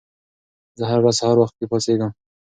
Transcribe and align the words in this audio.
زه 0.79 0.83
هره 0.89 1.01
ورځ 1.03 1.15
سهار 1.19 1.37
وختي 1.39 1.65
پاڅېږم. 1.71 2.11